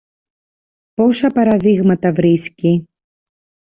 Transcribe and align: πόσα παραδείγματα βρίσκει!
πόσα 0.93 1.31
παραδείγματα 1.31 2.11
βρίσκει! 2.13 2.87